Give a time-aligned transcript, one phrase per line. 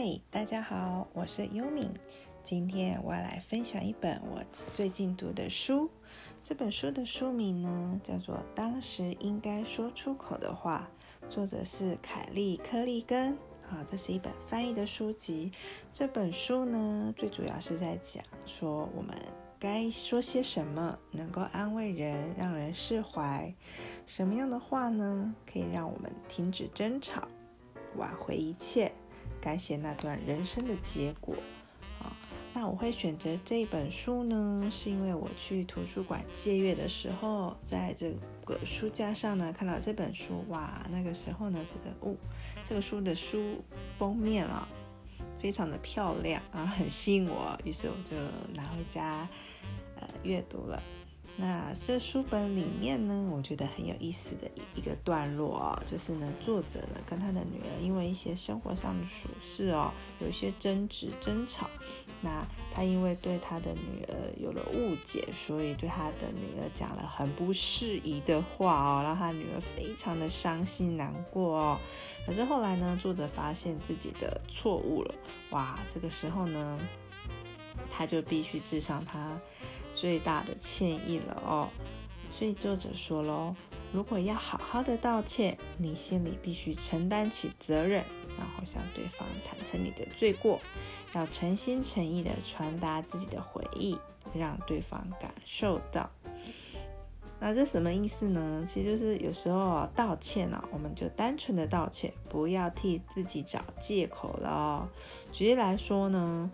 [0.00, 1.90] 嗨，大家好，我是优敏。
[2.44, 4.40] 今天我要来分享一本我
[4.72, 5.90] 最近读的书。
[6.40, 10.88] 这本书的书名呢，叫做《当时应该说出口的话》，
[11.28, 13.32] 作者是凯利·柯利根。
[13.68, 15.50] 啊，这是一本翻译的书籍。
[15.92, 19.12] 这本书呢，最主要是在讲说我们
[19.58, 23.52] 该说些什么，能够安慰人，让人释怀。
[24.06, 27.26] 什么样的话呢，可以让我们停止争吵，
[27.96, 28.92] 挽回一切。
[29.48, 31.34] 改写那段人生的结果
[32.02, 32.12] 啊，
[32.52, 38.12] 那我会选择这本书呢，是因为我去图书馆借阅的时候，在这
[38.44, 42.14] 个书架上呢看到这本书，哇，那个时候呢觉得哦，
[42.62, 43.62] 这个书的书
[43.98, 44.68] 封面啊
[45.40, 48.14] 非常的漂亮啊，很吸引我，于是我就
[48.54, 49.26] 拿回家
[49.98, 50.82] 呃阅读了。
[51.40, 61.70] 那这书本里面呢，我觉得很有意思的一个段落哦，就是呢，作者呢跟他的女儿因为一些生活上的琐事哦，有一些争执争吵。
[62.20, 62.44] 那
[62.74, 71.78] 他因为对他的女儿有了误解，所以对他的女儿讲了很不适宜的话哦，让他女儿非常的伤心难过哦。
[72.26, 75.14] 可是后来呢，作者发现自己的错误了，
[75.50, 76.80] 哇，这个时候呢，
[77.88, 79.40] 他就必须致上他。
[79.94, 81.68] 最大的歉意了哦，
[82.32, 83.54] 所以作者说喽，
[83.92, 88.04] 如果要好好的道歉，你心里必须承担起责任，
[88.38, 90.60] 然后向对方坦诚你的罪过，
[91.14, 93.98] 要诚心诚意的传达自己的悔意，
[94.34, 96.08] 让对方感受到。
[97.40, 98.64] 那这什么意思呢？
[98.66, 104.88] 其实就是有时候道歉呢，我们就单纯的道歉，不要替自己找借口了哦。
[105.32, 106.50] 举例来说呢。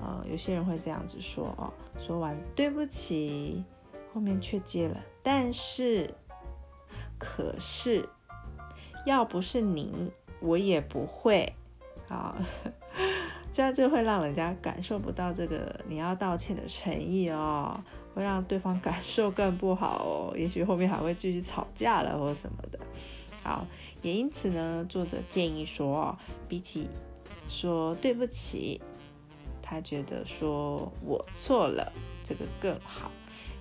[0.00, 3.64] 呃，有些人会这样子说哦，说完对不起，
[4.12, 6.14] 后面却接了但是，
[7.18, 8.08] 可是，
[9.06, 11.52] 要不是你，我也不会
[12.08, 12.36] 啊，
[13.50, 17.82] 这样就会让人家感受不到这个你要道歉的诚意哦，
[18.14, 22.78] 会让对方感受更不好哦，也许后面还会继续吵架了或什么的。
[23.42, 23.66] 好，
[24.02, 26.16] 也因此呢，作者建议说，
[26.48, 26.88] 比起
[27.48, 28.80] 说对不起。
[29.68, 33.10] 他觉得说我错了，这个更好，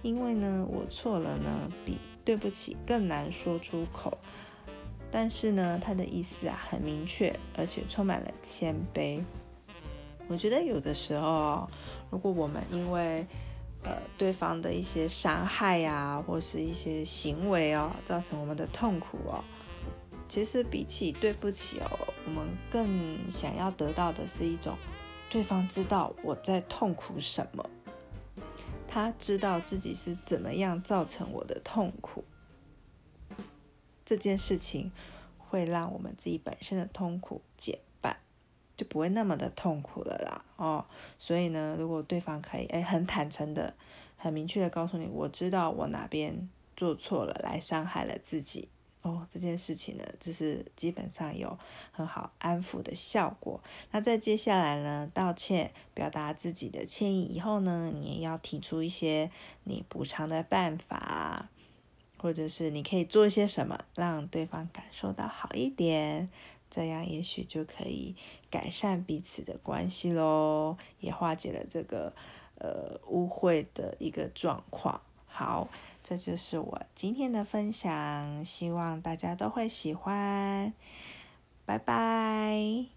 [0.03, 4.15] 因为呢，我错了呢，比对不起更难说出口。
[5.11, 9.23] 但是呢，他的意思啊很明确，而且充满了谦卑。
[10.27, 11.67] 我觉得有的时候，
[12.11, 13.25] 如果我们因为
[13.83, 19.43] 呃对方的一些伤害呀，或是一些行为哦，造成我们的痛苦哦，
[20.27, 21.89] 其实比起对不起哦，
[22.27, 24.77] 我们更想要得到的是一种。
[25.35, 27.69] 对方知道我在痛苦什么，
[28.87, 32.23] 他知道自己是怎么样造成我的痛苦，
[34.05, 34.93] 这件事情
[35.37, 38.15] 会让我们自己本身的痛苦减半，
[38.77, 40.45] 就不会那么的痛苦了啦。
[40.55, 40.85] 哦，
[41.19, 43.75] 所以呢，如果对方可以，哎，很坦诚的、
[44.15, 48.69] 很明确的告诉你，我知道我哪边做错了，来伤害了自己。
[49.05, 51.59] 哦，这件事情呢，就是基本上有
[51.91, 53.61] 很好安抚的效果。
[53.91, 59.29] 那在接下来呢，道歉，表达自己的歉意以后呢，你也要提出一些
[59.65, 61.49] 你补偿的办法，
[62.17, 66.27] 或者是你可以做一些什么，让对方感受到好一点，
[66.71, 68.15] 这样也许就可以
[68.49, 72.11] 改善彼此的关系喽，也化解了这个
[72.57, 74.99] 呃误会的一个状况。
[75.27, 75.69] 好。
[76.07, 80.71] 这就是我今天的分享，希望大家都会喜欢，
[81.65, 82.94] 拜拜。